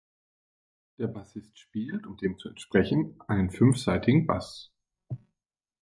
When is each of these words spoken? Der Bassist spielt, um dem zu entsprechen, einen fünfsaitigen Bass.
Der 0.97 1.05
Bassist 1.05 1.59
spielt, 1.59 2.07
um 2.07 2.17
dem 2.17 2.39
zu 2.39 2.49
entsprechen, 2.49 3.21
einen 3.27 3.51
fünfsaitigen 3.51 4.25
Bass. 4.25 4.71